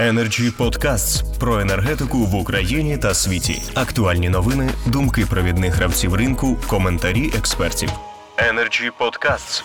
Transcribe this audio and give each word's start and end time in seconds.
Energy 0.00 0.56
Podcasts 0.58 1.38
про 1.40 1.60
енергетику 1.60 2.18
в 2.18 2.34
Україні 2.34 2.98
та 2.98 3.14
світі. 3.14 3.62
Актуальні 3.74 4.28
новини, 4.28 4.70
думки 4.86 5.26
провідних 5.30 5.74
гравців 5.74 6.14
ринку, 6.14 6.56
коментарі 6.68 7.30
експертів. 7.38 7.88
Energy 8.36 8.90
Podcasts. 9.00 9.64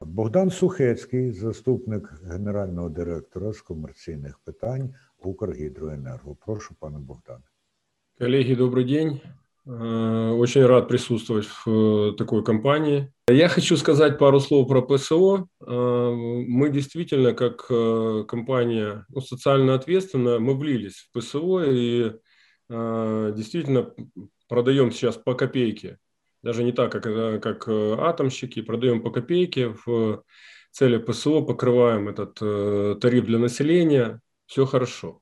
Богдан 0.00 0.50
Сухецький, 0.50 1.32
заступник 1.32 2.12
генерального 2.24 2.88
директора 2.88 3.52
з 3.52 3.60
комерційних 3.60 4.38
питань 4.38 4.94
Укргідроенерго. 5.18 6.36
Прошу, 6.46 6.74
пане 6.80 6.98
Богдане. 6.98 7.44
Колеги, 8.18 8.56
добрий 8.56 8.84
день. 8.84 9.20
Э, 9.66 10.30
очень 10.30 10.64
рад 10.64 10.86
присутствовать 10.86 11.46
в 11.46 11.66
э, 11.66 12.12
такой 12.16 12.44
компании. 12.44 13.12
Я 13.28 13.48
хочу 13.48 13.76
сказать 13.76 14.16
пару 14.16 14.38
слов 14.38 14.68
про 14.68 14.80
ПСО. 14.80 15.48
Э, 15.60 16.10
мы 16.12 16.70
действительно, 16.70 17.32
как 17.32 17.66
компания 18.28 19.04
ну, 19.08 19.20
социально 19.20 19.74
ответственная, 19.74 20.38
мы 20.38 20.56
влились 20.56 21.08
в 21.10 21.18
ПСО 21.18 21.64
и 21.64 22.12
действительно 22.68 23.94
продаем 24.48 24.90
сейчас 24.90 25.16
по 25.16 25.34
копейке. 25.34 25.98
Даже 26.42 26.64
не 26.64 26.72
так, 26.72 26.90
как, 26.90 27.04
как 27.40 27.68
атомщики, 27.68 28.60
продаем 28.60 29.02
по 29.02 29.10
копейке 29.10 29.76
в 29.84 30.24
цели 30.72 30.98
ПСО, 30.98 31.42
покрываем 31.42 32.08
этот 32.08 32.34
тариф 33.00 33.24
для 33.24 33.38
населения, 33.38 34.20
все 34.46 34.66
хорошо. 34.66 35.20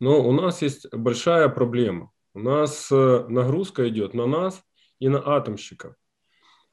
Но 0.00 0.22
у 0.22 0.32
нас 0.32 0.60
есть 0.60 0.86
большая 0.92 1.48
проблема– 1.48 2.10
у 2.34 2.40
нас 2.40 2.90
нагрузка 2.90 3.88
идет 3.88 4.14
на 4.14 4.26
нас 4.26 4.62
и 4.98 5.08
на 5.08 5.18
атомщиков. 5.18 5.94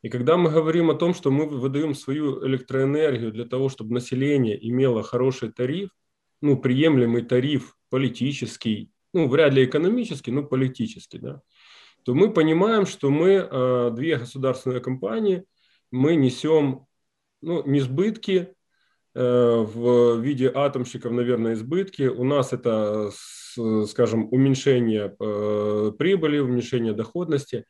И 0.01 0.09
когда 0.09 0.37
мы 0.37 0.49
говорим 0.49 0.89
о 0.89 0.95
том, 0.95 1.13
что 1.13 1.29
мы 1.29 1.45
выдаем 1.45 1.93
свою 1.93 2.45
электроэнергию 2.45 3.31
для 3.31 3.45
того, 3.45 3.67
чтобы 3.67 3.93
население 3.93 4.57
имело 4.69 5.03
хороший 5.03 5.51
тариф, 5.51 5.89
ну, 6.41 6.57
приемлемый 6.57 7.23
тариф 7.23 7.75
политический, 7.89 8.91
ну, 9.13 9.27
вряд 9.27 9.53
ли 9.53 9.65
экономический, 9.65 10.31
но 10.31 10.43
политический, 10.43 11.19
да, 11.19 11.41
то 12.05 12.13
мы 12.13 12.31
понимаем, 12.31 12.85
что 12.85 13.09
мы, 13.09 13.31
э, 13.31 13.91
две 13.93 14.17
государственные 14.17 14.79
компании, 14.79 15.43
мы 15.91 16.15
несем 16.15 16.85
ну, 17.41 17.65
не 17.65 17.81
сбытки, 17.81 18.53
в 19.15 20.19
виде 20.19 20.51
атомщиков, 20.53 21.11
наверное, 21.11 21.53
избытки. 21.53 22.03
У 22.03 22.23
нас 22.23 22.53
это 22.53 23.11
скажем, 23.87 24.27
уменьшение 24.31 25.15
э, 25.19 25.91
прибыли, 25.97 26.39
уменьшение 26.39 26.93
доходности. 26.93 27.65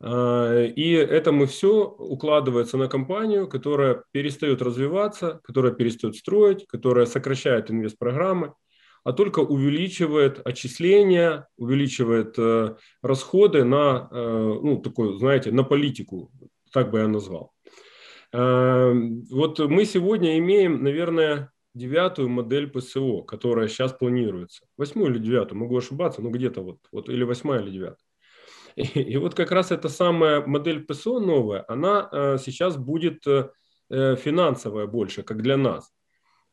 А, 0.00 0.62
и 0.64 0.92
это 0.92 1.32
мы 1.32 1.46
все 1.46 1.84
укладывается 1.84 2.76
на 2.76 2.88
компанию, 2.88 3.48
которая 3.48 4.02
перестает 4.12 4.62
развиваться, 4.62 5.40
которая 5.42 5.72
перестает 5.72 6.16
строить, 6.16 6.66
которая 6.66 7.06
сокращает 7.06 7.70
инвестпрограммы, 7.70 8.54
а 9.04 9.12
только 9.12 9.40
увеличивает 9.40 10.44
отчисления, 10.46 11.48
увеличивает 11.56 12.34
э, 12.38 12.76
расходы 13.02 13.64
на, 13.64 14.08
э, 14.10 14.60
ну, 14.62 14.78
такой, 14.78 15.18
знаете, 15.18 15.52
на 15.52 15.62
политику, 15.62 16.30
так 16.72 16.90
бы 16.90 16.98
я 16.98 17.08
назвал. 17.08 17.55
А, 18.32 18.92
вот 19.30 19.58
мы 19.58 19.84
сегодня 19.84 20.38
имеем, 20.38 20.82
наверное, 20.82 21.50
девятую 21.74 22.28
модель 22.28 22.68
ПСО, 22.68 23.22
которая 23.22 23.68
сейчас 23.68 23.92
планируется. 23.92 24.66
Восьмую 24.76 25.12
или 25.12 25.18
девятую, 25.18 25.58
могу 25.58 25.76
ошибаться, 25.76 26.22
но 26.22 26.30
где-то 26.30 26.62
вот, 26.62 26.78
вот 26.90 27.08
или 27.08 27.22
восьмая, 27.22 27.62
или 27.62 27.70
девятая. 27.70 28.06
И, 28.76 29.16
вот 29.16 29.34
как 29.34 29.52
раз 29.52 29.72
эта 29.72 29.88
самая 29.88 30.44
модель 30.46 30.84
ПСО 30.84 31.18
новая, 31.18 31.64
она 31.68 32.08
э, 32.12 32.36
сейчас 32.38 32.76
будет 32.76 33.26
э, 33.26 33.50
э, 33.90 34.16
финансовая 34.16 34.86
больше, 34.86 35.22
как 35.22 35.42
для 35.42 35.56
нас. 35.56 35.92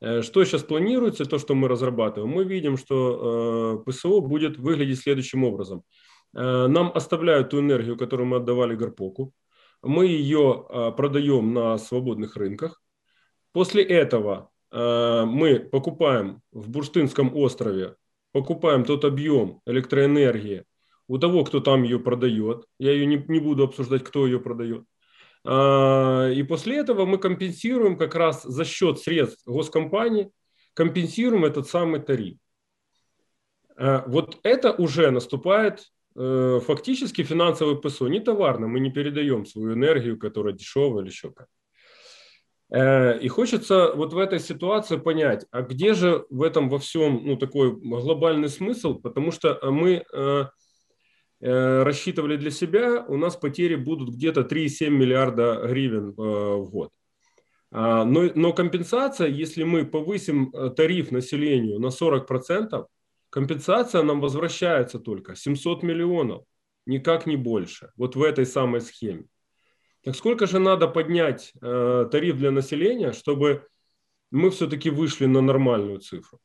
Что 0.02 0.44
сейчас 0.44 0.64
планируется, 0.64 1.24
то, 1.24 1.38
что 1.40 1.56
мы 1.56 1.70
разрабатываем, 1.70 2.30
мы 2.30 2.44
видим, 2.44 2.76
что 2.76 3.82
ПСО 3.86 4.20
будет 4.20 4.58
выглядеть 4.58 5.00
следующим 5.00 5.46
образом. 5.46 5.84
Нам 6.34 6.92
оставляют 6.94 7.52
ту 7.52 7.62
энергию, 7.62 7.96
которую 7.96 8.28
мы 8.28 8.36
отдавали 8.36 8.76
Гарпоку, 8.76 9.32
мы 9.84 10.08
ее 10.08 10.66
э, 10.68 10.92
продаем 10.98 11.54
на 11.54 11.78
свободных 11.78 12.36
рынках. 12.36 12.82
После 13.52 13.84
этого 13.84 14.52
Э, 14.74 15.26
мы 15.26 15.60
покупаем 15.60 16.42
в 16.52 16.70
Бурштинском 16.70 17.36
острове, 17.36 17.96
покупаем 18.32 18.84
тот 18.84 19.06
объем 19.06 19.62
электроэнергии 19.68 20.66
у 21.08 21.20
того, 21.20 21.44
кто 21.44 21.60
там 21.60 21.84
ее 21.84 22.00
продает. 22.00 22.66
Я 22.80 22.92
ее 22.92 23.06
не, 23.06 23.24
не 23.28 23.40
буду 23.40 23.66
обсуждать, 23.66 24.04
кто 24.04 24.26
ее 24.26 24.40
продает. 24.40 24.86
А, 25.46 26.30
и 26.30 26.42
после 26.44 26.78
этого 26.78 27.06
мы 27.06 27.20
компенсируем 27.20 27.98
как 27.98 28.16
раз 28.16 28.44
за 28.44 28.66
счет 28.66 29.00
средств 29.00 29.46
госкомпании, 29.46 30.32
компенсируем 30.74 31.46
этот 31.46 31.68
самый 31.68 32.02
тариф. 32.02 32.38
Вот 33.76 34.40
это 34.44 34.72
уже 34.72 35.10
наступает 35.10 35.92
фактически 36.16 37.24
финансовый 37.24 37.80
ПСО, 37.80 38.08
не 38.08 38.20
товарно, 38.20 38.68
мы 38.68 38.80
не 38.80 38.92
передаем 38.92 39.46
свою 39.46 39.74
энергию, 39.74 40.20
которая 40.20 40.54
дешевая 40.54 41.02
или 41.04 41.10
еще 41.10 41.32
как. 41.32 41.48
Э, 42.74 43.20
и 43.20 43.28
хочется 43.28 43.94
вот 43.94 44.14
в 44.14 44.18
этой 44.18 44.40
ситуации 44.40 44.98
понять, 44.98 45.46
а 45.52 45.62
где 45.62 45.94
же 45.94 46.26
в 46.30 46.42
этом 46.42 46.70
во 46.70 46.80
всем 46.80 47.22
ну, 47.24 47.38
такой 47.38 47.72
глобальный 47.72 48.50
смысл, 48.50 48.96
потому 48.96 49.32
что 49.32 49.60
мы 49.72 50.04
э, 50.12 50.46
э, 51.42 51.84
рассчитывали 51.84 52.36
для 52.36 52.50
себя, 52.50 53.06
у 53.08 53.16
нас 53.18 53.36
потери 53.36 53.76
будут 53.76 54.16
где-то 54.16 54.42
3,7 54.42 54.90
миллиарда 54.90 55.68
гривен 55.68 56.14
в 56.18 56.66
год. 56.66 56.90
А, 57.76 58.06
но, 58.06 58.32
но 58.34 58.54
компенсация, 58.54 59.28
если 59.28 59.64
мы 59.64 59.86
повысим 59.86 60.52
тариф 60.76 61.12
населению 61.12 61.80
на 61.80 61.88
40%, 61.88 62.86
компенсация 63.34 64.04
нам 64.04 64.22
возвращается 64.22 65.00
только 65.00 65.36
700 65.36 65.82
миллионов, 65.82 66.44
никак 66.86 67.26
не 67.26 67.36
больше, 67.36 67.90
вот 67.98 68.16
в 68.16 68.22
этой 68.22 68.46
самой 68.46 68.80
схеме. 68.80 69.26
Так 70.04 70.16
сколько 70.16 70.46
же 70.46 70.60
надо 70.60 70.88
поднять 70.88 71.52
э, 71.60 72.08
тариф 72.12 72.38
для 72.38 72.52
населения, 72.52 73.12
чтобы 73.12 73.66
мы 74.30 74.52
все-таки 74.52 74.92
вышли 74.92 75.26
на 75.26 75.42
нормальную 75.42 75.98
цифру? 76.00 76.40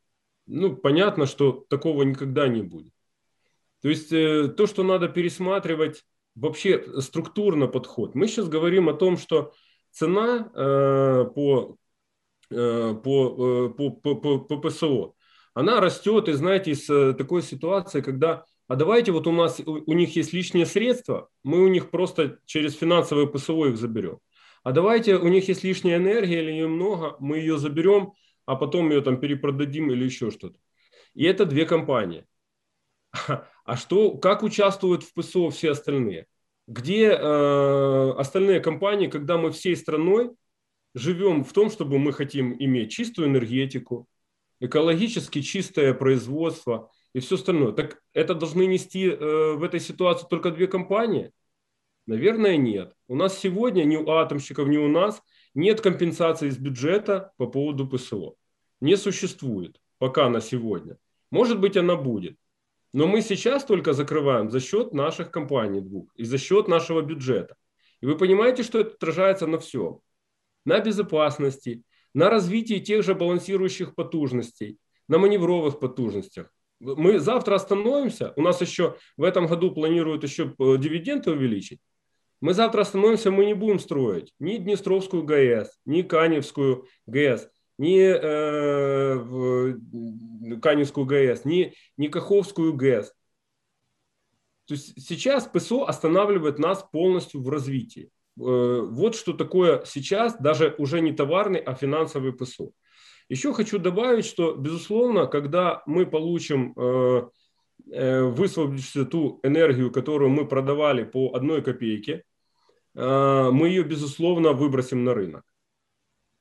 Ну, 0.47 0.77
понятно, 0.77 1.27
что 1.27 1.67
такого 1.69 2.05
никогда 2.05 2.49
не 2.49 2.63
будет. 2.63 2.95
То 3.83 3.91
есть 3.91 4.11
э, 4.11 4.49
то, 4.49 4.67
что 4.67 4.83
надо 4.83 5.09
пересматривать 5.09 6.07
вообще 6.35 7.03
структурно 7.03 7.67
подход. 7.67 8.15
Мы 8.15 8.29
сейчас 8.29 8.49
говорим 8.49 8.89
о 8.89 8.95
том, 8.95 9.19
что 9.19 9.53
цена 9.91 10.51
э, 10.55 11.25
по, 11.35 11.77
э, 12.51 12.95
по, 12.95 13.67
э, 13.67 13.75
по, 13.77 13.91
по, 13.91 14.15
по, 14.15 14.39
по 14.39 14.57
ПСО, 14.57 15.15
она 15.55 15.81
растет, 15.81 16.29
и 16.29 16.33
знаете, 16.33 16.73
из 16.73 16.89
э, 16.89 17.15
такой 17.15 17.43
ситуации, 17.43 18.01
когда 18.01 18.45
а 18.69 18.77
давайте 18.77 19.13
вот 19.13 19.27
у 19.27 19.33
нас, 19.33 19.61
у, 19.65 19.93
них 19.95 20.15
есть 20.15 20.35
лишние 20.35 20.67
средства, 20.67 21.31
мы 21.43 21.65
у 21.65 21.69
них 21.69 21.91
просто 21.91 22.39
через 22.45 22.75
финансовое 22.75 23.27
ПСО 23.27 23.69
их 23.69 23.79
заберем. 23.79 24.19
А 24.63 24.73
давайте 24.73 25.17
у 25.17 25.29
них 25.29 25.49
есть 25.49 25.65
лишняя 25.65 25.97
энергия 25.97 26.43
или 26.43 26.51
ее 26.51 26.69
много, 26.69 27.17
мы 27.19 27.39
ее 27.39 27.57
заберем, 27.57 28.13
а 28.45 28.57
потом 28.57 28.91
ее 28.91 29.01
там 29.01 29.19
перепродадим 29.19 29.91
или 29.91 30.05
еще 30.05 30.31
что-то. 30.31 30.59
И 31.15 31.25
это 31.25 31.47
две 31.47 31.65
компании. 31.65 32.27
А 33.65 33.77
что, 33.77 34.17
как 34.17 34.43
участвуют 34.43 35.03
в 35.03 35.15
ПСО 35.15 35.51
все 35.51 35.71
остальные? 35.71 36.27
Где 36.67 37.09
э, 37.09 38.11
остальные 38.13 38.61
компании, 38.61 39.09
когда 39.09 39.39
мы 39.39 39.51
всей 39.51 39.77
страной 39.77 40.31
живем 40.95 41.45
в 41.45 41.53
том, 41.53 41.71
чтобы 41.71 41.99
мы 41.99 42.13
хотим 42.13 42.55
иметь 42.59 42.93
чистую 42.93 43.29
энергетику, 43.29 44.07
экологически 44.61 45.43
чистое 45.43 45.95
производство, 45.95 46.91
и 47.13 47.21
все 47.21 47.37
остальное. 47.37 47.73
Так 47.73 48.01
это 48.13 48.35
должны 48.35 48.67
нести 48.67 49.07
э, 49.07 49.55
в 49.55 49.63
этой 49.63 49.81
ситуации 49.81 50.27
только 50.29 50.51
две 50.51 50.67
компании? 50.67 51.33
Наверное, 52.07 52.57
нет. 52.57 52.95
У 53.07 53.15
нас 53.15 53.39
сегодня 53.39 53.85
ни 53.85 53.97
у 53.97 54.09
атомщиков, 54.09 54.69
ни 54.69 54.79
у 54.79 54.89
нас 54.89 55.23
нет 55.55 55.81
компенсации 55.81 56.49
из 56.49 56.59
бюджета 56.59 57.33
по 57.37 57.47
поводу 57.47 57.87
ПСО. 57.87 58.35
Не 58.81 58.97
существует 58.97 59.81
пока 59.99 60.29
на 60.29 60.41
сегодня. 60.41 60.97
Может 61.31 61.61
быть, 61.61 61.77
она 61.77 61.97
будет. 61.97 62.37
Но 62.93 63.07
мы 63.07 63.21
сейчас 63.21 63.65
только 63.65 63.93
закрываем 63.93 64.51
за 64.51 64.61
счет 64.61 64.95
наших 64.95 65.31
компаний 65.31 65.81
двух 65.81 66.09
и 66.15 66.25
за 66.25 66.39
счет 66.39 66.69
нашего 66.69 67.03
бюджета. 67.03 67.57
И 68.01 68.07
вы 68.07 68.17
понимаете, 68.17 68.63
что 68.63 68.81
это 68.81 68.95
отражается 68.95 69.47
на 69.47 69.59
всем. 69.59 70.01
На 70.65 70.81
безопасности, 70.81 71.83
на 72.19 72.31
развитии 72.31 72.81
тех 72.81 73.05
же 73.05 73.15
балансирующих 73.15 73.95
потужностей, 73.95 74.79
на 75.07 75.19
маневровых 75.19 75.79
потужностях 75.79 76.53
мы 76.81 77.19
завтра 77.19 77.55
остановимся, 77.55 78.33
у 78.37 78.43
нас 78.43 78.61
еще 78.61 78.97
в 79.17 79.23
этом 79.23 79.47
году 79.47 79.71
планируют 79.73 80.25
еще 80.25 80.55
э, 80.59 80.77
дивиденды 80.79 81.31
увеличить, 81.31 81.81
мы 82.41 82.55
завтра 82.55 82.83
остановимся, 82.83 83.31
мы 83.31 83.47
не 83.47 83.55
будем 83.55 83.79
строить 83.79 84.33
ни 84.41 84.57
Днестровскую 84.57 85.23
ГАЭС, 85.23 85.79
ни 85.85 86.03
Каневскую 86.03 86.87
ГАЭС, 87.07 87.49
ни 87.79 88.01
э, 88.01 89.75
Каневскую 90.61 91.07
ГАЭС, 91.07 91.45
ни, 91.45 91.73
ни 91.97 92.09
Каховскую 92.09 92.75
ГАЭС. 92.75 93.13
То 94.67 94.75
есть 94.75 95.01
сейчас 95.07 95.47
ПСО 95.47 95.85
останавливает 95.87 96.59
нас 96.59 96.85
полностью 96.93 97.43
в 97.43 97.49
развитии. 97.49 98.11
Э, 98.39 98.81
вот 98.83 99.17
что 99.17 99.33
такое 99.33 99.83
сейчас 99.85 100.37
даже 100.39 100.75
уже 100.79 101.01
не 101.01 101.13
товарный, 101.13 101.59
а 101.59 101.75
финансовый 101.75 102.33
ПСО. 102.33 102.71
Еще 103.29 103.53
хочу 103.53 103.79
добавить, 103.79 104.25
что, 104.25 104.55
безусловно, 104.55 105.27
когда 105.27 105.83
мы 105.87 106.07
получим 106.07 106.73
э, 106.77 107.29
э, 107.91 108.23
высвободившуюся 108.23 109.11
ту 109.11 109.41
энергию, 109.43 109.91
которую 109.91 110.31
мы 110.31 110.47
продавали 110.47 111.05
по 111.05 111.35
одной 111.35 111.63
копейке, 111.63 112.25
мы 112.95 113.69
ее, 113.69 113.85
безусловно, 113.85 114.55
выбросим 114.55 115.05
на 115.05 115.15
рынок. 115.15 115.45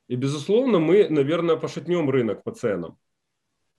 И, 0.07 0.15
безусловно, 0.15 0.79
мы, 0.79 1.07
наверное, 1.07 1.55
пошатнем 1.55 2.09
рынок 2.09 2.43
по 2.43 2.51
ценам. 2.51 2.97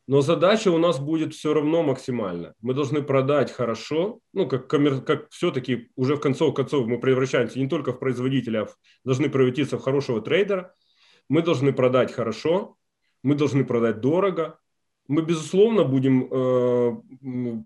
Но 0.08 0.22
задача 0.22 0.70
у 0.70 0.78
нас 0.78 0.98
будет 0.98 1.34
все 1.34 1.52
равно 1.52 1.82
максимальна. 1.82 2.54
Мы 2.62 2.72
должны 2.72 3.02
продать 3.02 3.52
хорошо, 3.52 4.20
ну, 4.32 4.48
как, 4.48 4.66
коммер... 4.66 5.02
как 5.02 5.28
все-таки 5.28 5.90
уже 5.96 6.16
в 6.16 6.20
концов 6.20 6.54
концов 6.54 6.86
мы 6.86 6.98
превращаемся 6.98 7.58
не 7.58 7.68
только 7.68 7.92
в 7.92 7.98
производителя, 7.98 8.62
а 8.62 8.68
должны 9.04 9.28
превратиться 9.28 9.76
в 9.76 9.82
хорошего 9.82 10.22
трейдера. 10.22 10.74
Мы 11.28 11.42
должны 11.42 11.74
продать 11.74 12.10
хорошо, 12.10 12.76
мы 13.22 13.34
должны 13.34 13.66
продать 13.66 14.00
дорого. 14.00 14.58
Мы, 15.08 15.20
безусловно, 15.20 15.84
будем 15.84 16.26
э, 16.30 17.62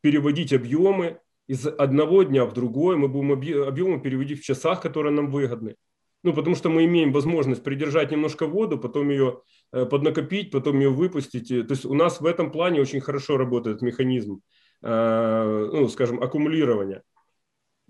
переводить 0.00 0.52
объемы 0.52 1.20
из 1.46 1.64
одного 1.64 2.24
дня 2.24 2.44
в 2.44 2.54
другой. 2.54 2.96
Мы 2.96 3.06
будем 3.06 3.32
объемы 3.32 4.00
переводить 4.00 4.40
в 4.40 4.44
часах, 4.44 4.80
которые 4.80 5.12
нам 5.12 5.30
выгодны. 5.30 5.76
Ну, 6.24 6.32
потому 6.32 6.56
что 6.56 6.70
мы 6.70 6.86
имеем 6.86 7.12
возможность 7.12 7.62
придержать 7.62 8.10
немножко 8.10 8.46
воду, 8.46 8.78
потом 8.78 9.10
ее 9.10 9.42
поднакопить, 9.84 10.50
потом 10.50 10.78
ее 10.78 10.90
выпустить. 10.90 11.48
То 11.48 11.72
есть 11.72 11.84
у 11.84 11.94
нас 11.94 12.20
в 12.20 12.26
этом 12.26 12.50
плане 12.50 12.80
очень 12.80 13.00
хорошо 13.00 13.36
работает 13.36 13.82
механизм, 13.82 14.40
э, 14.82 15.68
ну, 15.72 15.88
скажем, 15.88 16.22
аккумулирования. 16.22 17.02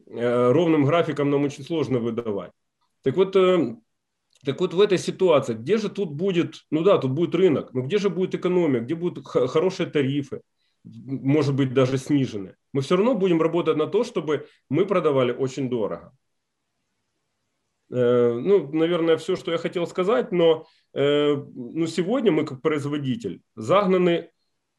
Э, 0.07 0.53
ровным 0.53 0.85
графиком 0.85 1.31
нам 1.31 1.45
очень 1.45 1.65
сложно 1.65 1.99
выдавать. 1.99 2.53
Так 3.03 3.17
вот, 3.17 3.33
так 3.33 4.61
вот 4.61 4.75
в 4.75 4.81
этой 4.81 4.99
ситуации, 4.99 5.55
где 5.55 5.77
же 5.79 5.89
тут 5.89 6.13
будет, 6.13 6.65
ну 6.71 6.83
да, 6.83 6.99
тут 6.99 7.13
будет 7.13 7.35
рынок, 7.35 7.73
но 7.75 7.83
где 7.83 7.99
же 7.99 8.11
будет 8.11 8.35
экономия, 8.35 8.81
где 8.81 8.95
будут 8.95 9.27
хорошие 9.27 9.91
тарифы, 9.91 10.41
может 10.85 11.55
быть 11.55 11.73
даже 11.73 11.99
снижены. 11.99 12.55
Мы 12.73 12.83
все 12.83 12.97
равно 12.97 13.15
будем 13.15 13.41
работать 13.41 13.77
на 13.77 13.87
то, 13.87 14.05
чтобы 14.05 14.47
мы 14.69 14.87
продавали 14.87 15.33
очень 15.33 15.71
дорого. 15.71 16.13
Э, 17.91 18.33
ну, 18.33 18.73
наверное, 18.73 19.17
все, 19.17 19.37
что 19.37 19.53
я 19.53 19.59
хотел 19.59 19.87
сказать, 19.87 20.33
но 20.33 20.67
э, 20.95 21.35
ну, 21.35 21.87
сегодня 21.87 22.33
мы 22.33 22.45
как 22.45 22.63
производитель 22.63 23.43
загнаны 23.57 24.31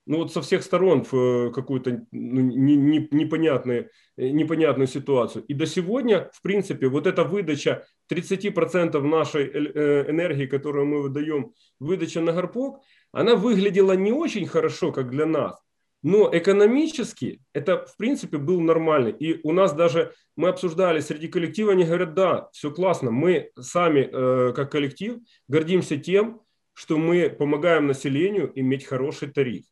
ну, 0.07 0.17
вот 0.19 0.31
со 0.31 0.41
всех 0.41 0.61
сторон 0.63 1.03
в 1.03 1.13
э, 1.15 1.51
какую-то 1.51 2.05
ну, 2.11 2.41
не, 2.41 2.75
не, 2.75 3.07
непонятную, 3.11 3.89
непонятную 4.17 4.87
ситуацию. 4.87 5.43
И 5.45 5.53
до 5.53 5.65
сегодня, 5.65 6.29
в 6.33 6.41
принципе, 6.41 6.87
вот 6.87 7.07
эта 7.07 7.23
выдача 7.23 7.85
30% 8.11 8.99
нашей 9.01 9.47
энергии, 9.47 10.45
которую 10.45 10.85
мы 10.85 11.01
выдаем, 11.01 11.53
выдача 11.79 12.21
на 12.21 12.33
горпок, 12.33 12.83
она 13.11 13.35
выглядела 13.35 13.93
не 13.93 14.11
очень 14.11 14.45
хорошо, 14.45 14.91
как 14.91 15.09
для 15.09 15.25
нас. 15.25 15.64
Но 16.04 16.30
экономически 16.32 17.40
это, 17.52 17.84
в 17.86 17.96
принципе, 17.96 18.38
был 18.38 18.60
нормально. 18.60 19.08
И 19.08 19.40
у 19.42 19.52
нас 19.52 19.74
даже, 19.74 20.14
мы 20.36 20.48
обсуждали 20.48 21.00
среди 21.00 21.28
коллектива, 21.28 21.72
они 21.72 21.84
говорят, 21.84 22.14
да, 22.14 22.48
все 22.52 22.70
классно, 22.70 23.10
мы 23.10 23.50
сами, 23.60 24.08
э, 24.10 24.52
как 24.54 24.72
коллектив, 24.72 25.18
гордимся 25.48 25.98
тем, 25.98 26.40
что 26.72 26.96
мы 26.96 27.28
помогаем 27.28 27.86
населению 27.86 28.50
иметь 28.54 28.86
хороший 28.86 29.28
тариф. 29.28 29.64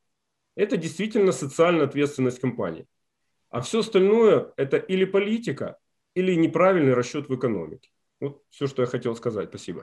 Это 0.55 0.77
действительно 0.77 1.33
социальная 1.33 1.87
ответственность 1.87 2.41
компании. 2.41 2.87
А 3.51 3.61
все 3.61 3.79
остальное – 3.79 4.57
это 4.57 4.77
или 4.77 5.07
политика, 5.07 5.79
или 6.15 6.35
неправильный 6.35 6.95
расчет 6.95 7.29
в 7.29 7.35
экономике. 7.35 7.89
Вот 8.21 8.43
все, 8.51 8.67
що 8.67 8.83
я 8.83 8.87
хотів 8.87 9.17
сказати. 9.17 9.47
Спасибо. 9.49 9.83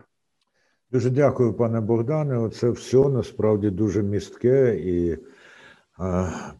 Дуже 0.92 1.10
дякую, 1.10 1.54
пане 1.54 1.82
Богдане. 1.82 2.38
Оце 2.38 2.70
все 2.70 3.10
насправді 3.10 3.70
дуже 3.70 4.04
містке 4.04 4.76
і 4.76 5.18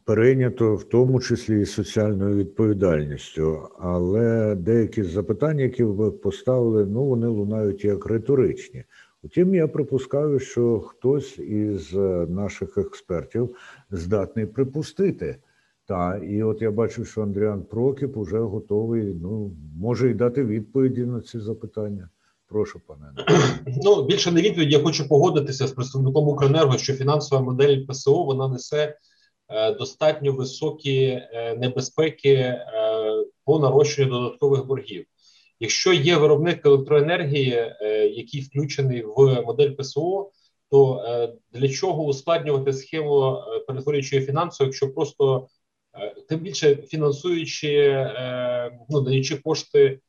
Перейнято 0.05 0.75
в 0.75 0.85
тому 0.85 1.21
числі 1.21 1.63
і 1.63 1.67
соціальною 1.67 2.37
відповідальністю. 2.37 3.69
Але 3.79 4.55
деякі 4.55 5.03
запитання, 5.03 5.63
які 5.63 5.85
ви 5.85 6.11
поставили, 6.11 6.87
ну 6.87 7.05
вони 7.05 7.27
лунають 7.27 7.85
як 7.85 8.07
риторичні. 8.07 8.85
Утім, 9.23 9.55
я 9.55 9.69
припускаю, 9.69 10.39
що 10.39 10.81
хтось 10.81 11.39
із 11.39 11.93
наших 12.29 12.79
експертів 12.79 13.57
здатний 13.91 14.47
припустити. 14.47 15.37
Та, 15.87 16.17
і 16.17 16.43
от 16.43 16.63
я 16.63 16.71
бачу, 16.71 17.05
що 17.05 17.23
Андріан 17.23 17.63
Прокіп 17.63 18.17
уже 18.17 18.39
готовий, 18.39 19.15
ну, 19.23 19.53
може 19.77 20.11
й 20.11 20.15
дати 20.15 20.45
відповіді 20.45 21.01
на 21.01 21.21
ці 21.21 21.39
запитання. 21.39 22.09
Прошу, 22.49 22.81
пане. 22.87 23.13
Ну, 23.85 24.07
більше 24.07 24.33
не 24.33 24.43
відповідь. 24.43 24.73
Я 24.73 24.79
хочу 24.79 25.09
погодитися 25.09 25.67
з 25.67 25.73
представником 25.73 26.29
Укренерго, 26.29 26.79
що 26.79 26.93
фінансова 26.93 27.43
модель 27.43 27.87
ПСО 27.87 28.25
вона 28.25 28.49
несе 28.49 28.85
Е, 28.87 29.10
достатньо 29.79 30.33
високі 30.33 31.05
е, 31.05 31.57
небезпеки 31.57 32.33
е, 32.33 32.67
по 33.45 33.59
нарощенню 33.59 34.11
додаткових 34.11 34.67
боргів. 34.67 35.07
Якщо 35.61 35.93
є 35.93 36.17
виробник 36.17 36.67
електроенергії, 36.67 37.75
який 38.15 38.41
включений 38.41 39.03
в 39.03 39.43
модель 39.47 39.71
ПСО, 39.71 40.31
то 40.71 41.05
для 41.53 41.69
чого 41.69 42.05
ускладнювати 42.05 42.73
схему 42.73 43.43
перетворюючої 43.67 44.27
фінансу, 44.27 44.65
якщо 44.65 44.95
просто 44.95 45.49
тим 46.29 46.41
більше 46.41 46.77
фінансуючи, 46.77 48.07
ну 48.89 49.01
даючи 49.01 49.37
кошти 49.37 50.01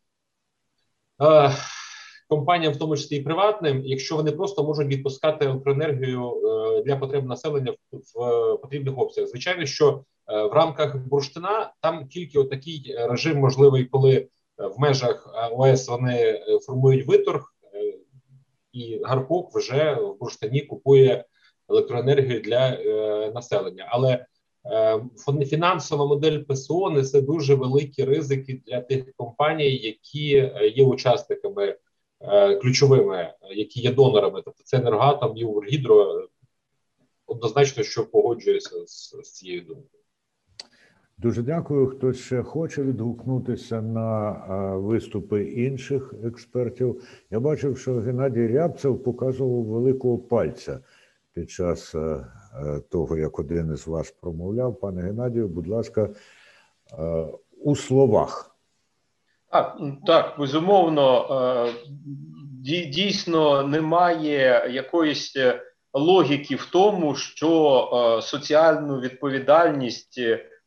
компаніям, 2.32 2.74
в 2.74 2.78
тому 2.78 2.98
числі 2.98 3.16
і 3.16 3.22
приватним, 3.22 3.82
якщо 3.86 4.16
вони 4.16 4.32
просто 4.32 4.64
можуть 4.64 4.88
відпускати 4.88 5.46
електроенергію 5.46 6.32
е, 6.32 6.84
для 6.84 6.96
потреб 6.96 7.26
населення 7.26 7.74
в 8.16 8.58
потрібних 8.58 8.98
обсягах. 8.98 9.30
Звичайно, 9.30 9.66
що 9.66 10.04
е, 10.28 10.44
в 10.44 10.54
рамках 10.54 10.98
бурштина 10.98 11.74
там 11.82 12.08
тільки 12.08 12.40
отакий 12.40 12.96
режим 12.98 13.38
можливий, 13.38 13.86
коли 13.86 14.14
е, 14.16 14.28
в 14.58 14.80
межах 14.80 15.36
ОС 15.52 15.88
вони 15.90 16.42
формують 16.66 17.08
виторг, 17.08 17.54
і 18.74 19.02
гарпок 19.04 19.56
вже 19.56 19.94
в 19.94 20.20
бурштині 20.20 20.62
купує 20.62 21.26
електроенергію 21.70 22.40
для 22.42 22.78
населення, 23.34 23.88
але 23.90 24.26
Фінансова 25.46 26.06
модель 26.06 26.40
ПСО 26.40 26.90
несе 26.90 27.22
дуже 27.22 27.56
великі 27.56 28.04
ризики 28.04 28.62
для 28.68 28.82
тих 28.82 29.14
компаній, 29.18 29.76
які 29.76 30.52
є 30.76 30.86
учасниками 30.86 31.76
ключовими, 32.62 33.34
які 33.56 33.82
є 33.82 33.94
донорами, 33.94 34.42
тобто 34.46 34.64
це 34.64 34.78
енергатом 34.78 35.38
і 35.38 35.46
Укргідро, 35.46 36.28
однозначно, 37.26 37.84
що 37.84 38.06
погоджується 38.06 38.86
з, 38.86 39.16
з 39.24 39.32
цією 39.32 39.62
думкою. 39.62 40.02
Дуже 41.18 41.42
дякую. 41.42 41.88
Хтось 41.88 42.18
ще 42.20 42.44
хоче 42.44 42.84
відгукнутися 42.84 43.82
на 43.82 44.32
виступи 44.76 45.44
інших 45.44 46.14
експертів. 46.24 47.04
Я 47.32 47.40
бачив, 47.40 47.78
що 47.78 47.96
Геннадій 47.96 48.48
Рябцев 48.48 49.04
показував 49.04 49.64
великого 49.64 50.18
пальця 50.18 50.80
під 51.34 51.50
час 51.50 51.96
е, 51.96 52.00
е, 52.00 52.80
того, 52.90 53.18
як 53.18 53.40
один 53.40 53.74
із 53.74 53.88
вас 53.88 54.12
промовляв. 54.12 54.80
Пане 54.80 55.02
Геннадію, 55.02 55.48
будь 55.48 55.68
ласка, 55.68 56.10
у 57.64 57.76
словах. 57.76 58.51
Так, 59.52 59.78
так, 60.06 60.36
безумовно, 60.40 61.28
е, 61.66 62.86
дійсно 62.86 63.64
немає 63.64 64.68
якоїсь 64.72 65.36
е, 65.36 65.62
логіки 65.94 66.56
в 66.56 66.66
тому, 66.66 67.16
що 67.16 67.90
е, 67.94 68.22
соціальну 68.22 69.00
відповідальність 69.00 70.22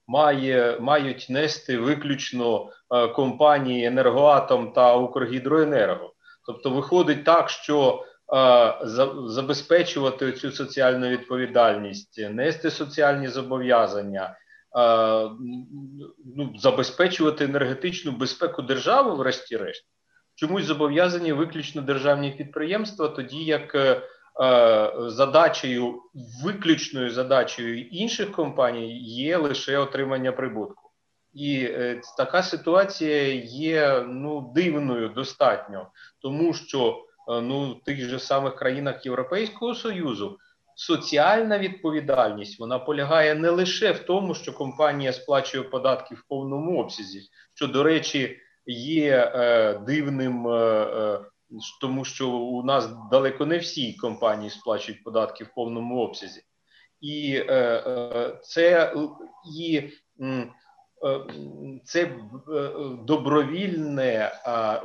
має, 0.06 0.78
мають 0.80 1.26
нести 1.30 1.78
виключно 1.78 2.68
компанії 3.14 3.86
Енергоатом 3.86 4.72
та 4.72 4.96
Укргідроенерго. 4.96 6.12
Тобто, 6.46 6.70
виходить 6.70 7.24
так, 7.24 7.50
що 7.50 8.04
забезпечувати 9.26 10.32
цю 10.32 10.52
соціальну 10.52 11.08
відповідальність, 11.08 12.30
нести 12.30 12.70
соціальні 12.70 13.28
зобов'язання 13.28 14.36
ну, 16.36 16.54
забезпечувати 16.56 17.44
енергетичну 17.44 18.12
безпеку 18.12 18.62
держави, 18.62 19.14
врешті-решт, 19.14 19.84
чомусь 20.34 20.64
зобов'язані 20.64 21.32
виключно 21.32 21.82
державні 21.82 22.30
підприємства, 22.30 23.08
тоді 23.08 23.44
як 23.44 23.74
е, 23.74 24.02
задачею, 25.06 26.02
виключною 26.44 27.10
задачею 27.10 27.80
інших 27.80 28.32
компаній 28.32 28.98
є 29.02 29.36
лише 29.36 29.78
отримання 29.78 30.32
прибутку. 30.32 30.90
І 31.34 31.58
е, 31.58 32.00
така 32.16 32.42
ситуація 32.42 33.34
є 33.44 34.04
ну 34.08 34.52
дивною 34.54 35.08
достатньо, 35.08 35.90
тому 36.18 36.54
що 36.54 37.04
е, 37.28 37.40
ну 37.40 37.72
в 37.72 37.84
тих 37.84 38.08
же 38.08 38.18
самих 38.18 38.56
країнах 38.56 39.06
Європейського 39.06 39.74
союзу 39.74 40.38
соціальна 40.76 41.58
відповідальність 41.58 42.60
вона 42.60 42.78
полягає 42.78 43.34
не 43.34 43.50
лише 43.50 43.92
в 43.92 43.98
тому, 43.98 44.34
що 44.34 44.52
компанія 44.52 45.12
сплачує 45.12 45.64
податки 45.64 46.14
в 46.14 46.24
повному 46.28 46.80
обсязі, 46.80 47.20
що, 47.54 47.66
до 47.66 47.82
речі, 47.82 48.38
є 48.66 49.32
е, 49.34 49.78
дивним 49.78 50.48
е, 50.48 50.50
е 50.52 51.20
тому 51.80 52.04
що 52.04 52.30
у 52.30 52.62
нас 52.62 52.88
далеко 53.10 53.46
не 53.46 53.58
всі 53.58 53.92
компанії 53.92 54.50
сплачують 54.50 55.04
податки 55.04 55.44
в 55.44 55.54
повному 55.54 56.00
обсязі, 56.00 56.42
і 57.00 57.44
е, 57.48 57.54
е, 57.86 58.38
це 58.42 58.94
і 59.58 59.90
це 61.84 62.10
добровільне 63.04 64.32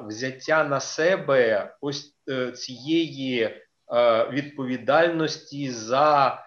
взяття 0.08 0.64
на 0.64 0.80
себе 0.80 1.76
ось 1.82 2.16
цієї 2.56 3.50
відповідальності 4.32 5.72
за 5.72 6.40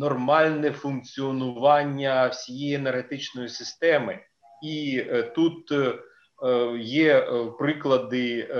нормальне 0.00 0.70
функціонування 0.70 2.26
всієї 2.28 2.74
енергетичної 2.74 3.48
системи, 3.48 4.18
і 4.62 5.04
тут 5.34 5.72
є 6.78 7.20
приклади, 7.58 8.54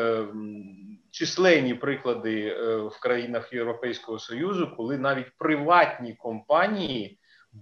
численні 1.10 1.74
приклади 1.74 2.54
в 2.86 3.00
країнах 3.00 3.52
Європейського 3.52 4.18
Союзу, 4.18 4.74
коли 4.76 4.98
навіть 4.98 5.36
приватні 5.38 6.14
компанії 6.14 7.18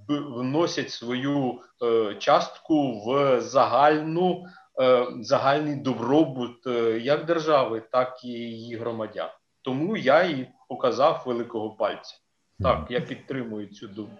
вносять 0.08 0.90
свою 0.90 1.60
частку 2.18 3.04
в 3.06 3.40
загальну 3.40 4.44
загальний 5.20 5.76
добробут 5.76 6.66
як 7.00 7.24
держави, 7.24 7.82
так 7.92 8.24
і 8.24 8.28
її 8.28 8.76
громадян. 8.76 9.28
Тому 9.61 9.97
я 9.97 10.23
і 10.23 10.47
показав 10.69 11.23
великого 11.25 11.69
пальця. 11.69 12.15
Так, 12.59 12.85
я 12.89 13.01
підтримую 13.01 13.67
цю 13.67 13.87
думку. 13.87 14.17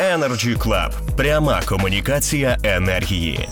Energy 0.00 0.56
Club. 0.58 1.16
пряма 1.16 1.62
комунікація 1.68 2.58
енергії. 2.64 3.48